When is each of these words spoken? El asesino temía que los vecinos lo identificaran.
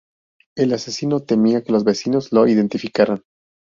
El 0.57 0.73
asesino 0.73 1.19
temía 1.19 1.61
que 1.63 1.71
los 1.71 1.83
vecinos 1.83 2.31
lo 2.31 2.47
identificaran. 2.47 3.21